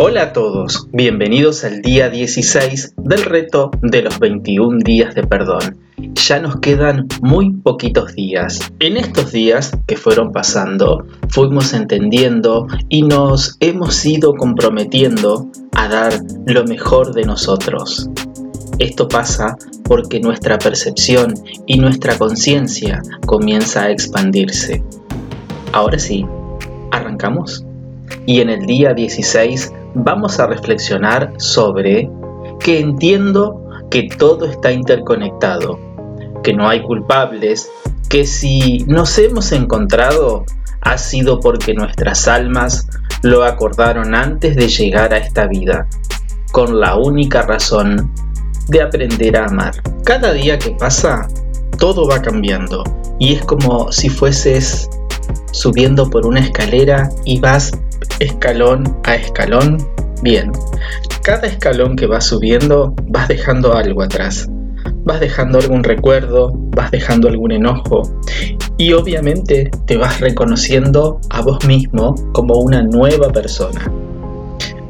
Hola 0.00 0.22
a 0.22 0.32
todos, 0.32 0.86
bienvenidos 0.92 1.64
al 1.64 1.82
día 1.82 2.08
16 2.08 2.94
del 2.98 3.24
reto 3.24 3.72
de 3.82 4.02
los 4.02 4.20
21 4.20 4.78
días 4.84 5.16
de 5.16 5.26
perdón. 5.26 5.76
Ya 6.14 6.38
nos 6.38 6.60
quedan 6.60 7.08
muy 7.20 7.50
poquitos 7.50 8.14
días. 8.14 8.60
En 8.78 8.96
estos 8.96 9.32
días 9.32 9.76
que 9.88 9.96
fueron 9.96 10.30
pasando, 10.30 11.04
fuimos 11.30 11.72
entendiendo 11.72 12.68
y 12.88 13.02
nos 13.02 13.56
hemos 13.58 14.06
ido 14.06 14.34
comprometiendo 14.34 15.50
a 15.72 15.88
dar 15.88 16.12
lo 16.46 16.62
mejor 16.62 17.12
de 17.12 17.22
nosotros. 17.22 18.08
Esto 18.78 19.08
pasa 19.08 19.56
porque 19.82 20.20
nuestra 20.20 20.58
percepción 20.58 21.34
y 21.66 21.76
nuestra 21.76 22.16
conciencia 22.16 23.02
comienza 23.26 23.82
a 23.82 23.90
expandirse. 23.90 24.80
Ahora 25.72 25.98
sí, 25.98 26.24
¿arrancamos? 26.92 27.64
Y 28.26 28.40
en 28.40 28.50
el 28.50 28.64
día 28.64 28.94
16 28.94 29.72
vamos 29.94 30.38
a 30.40 30.46
reflexionar 30.46 31.32
sobre 31.38 32.10
que 32.60 32.80
entiendo 32.80 33.64
que 33.90 34.08
todo 34.18 34.46
está 34.46 34.72
interconectado, 34.72 35.78
que 36.42 36.52
no 36.52 36.68
hay 36.68 36.82
culpables, 36.82 37.70
que 38.08 38.26
si 38.26 38.84
nos 38.86 39.18
hemos 39.18 39.52
encontrado 39.52 40.44
ha 40.80 40.98
sido 40.98 41.40
porque 41.40 41.74
nuestras 41.74 42.28
almas 42.28 42.86
lo 43.22 43.44
acordaron 43.44 44.14
antes 44.14 44.56
de 44.56 44.68
llegar 44.68 45.12
a 45.12 45.18
esta 45.18 45.46
vida, 45.46 45.86
con 46.52 46.80
la 46.80 46.96
única 46.96 47.42
razón 47.42 48.12
de 48.68 48.82
aprender 48.82 49.36
a 49.36 49.46
amar. 49.46 49.74
Cada 50.04 50.32
día 50.32 50.58
que 50.58 50.70
pasa, 50.72 51.26
todo 51.78 52.08
va 52.08 52.22
cambiando 52.22 52.84
y 53.18 53.34
es 53.34 53.44
como 53.44 53.90
si 53.92 54.08
fueses 54.08 54.88
subiendo 55.52 56.08
por 56.08 56.26
una 56.26 56.40
escalera 56.40 57.10
y 57.24 57.40
vas 57.40 57.72
escalón 58.20 58.84
a 59.04 59.14
escalón. 59.14 59.78
Bien, 60.22 60.50
cada 61.22 61.46
escalón 61.46 61.96
que 61.96 62.06
vas 62.06 62.26
subiendo 62.26 62.94
vas 63.08 63.28
dejando 63.28 63.74
algo 63.74 64.02
atrás. 64.02 64.48
Vas 65.04 65.20
dejando 65.20 65.58
algún 65.58 65.84
recuerdo, 65.84 66.50
vas 66.54 66.90
dejando 66.90 67.28
algún 67.28 67.52
enojo 67.52 68.02
y 68.76 68.92
obviamente 68.92 69.70
te 69.86 69.96
vas 69.96 70.20
reconociendo 70.20 71.20
a 71.30 71.42
vos 71.42 71.64
mismo 71.66 72.14
como 72.32 72.58
una 72.58 72.82
nueva 72.82 73.30
persona. 73.30 73.90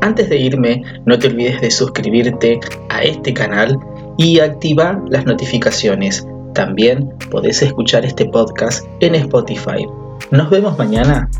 Antes 0.00 0.28
de 0.28 0.38
irme, 0.38 0.82
no 1.06 1.18
te 1.18 1.28
olvides 1.28 1.60
de 1.60 1.70
suscribirte 1.70 2.60
a 2.88 3.02
este 3.02 3.34
canal 3.34 3.78
y 4.16 4.40
activar 4.40 5.02
las 5.08 5.26
notificaciones. 5.26 6.26
También 6.54 7.10
podés 7.30 7.62
escuchar 7.62 8.04
este 8.04 8.26
podcast 8.26 8.86
en 9.00 9.14
Spotify. 9.14 9.86
Nos 10.30 10.50
vemos 10.50 10.78
mañana 10.78 11.30